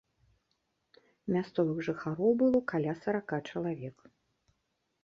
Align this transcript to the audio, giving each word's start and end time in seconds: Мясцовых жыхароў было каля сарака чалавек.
Мясцовых 1.35 1.77
жыхароў 1.89 2.31
было 2.41 2.59
каля 2.73 2.93
сарака 3.05 3.37
чалавек. 3.53 3.97